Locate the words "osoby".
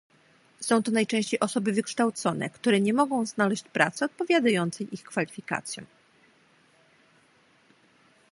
1.39-1.71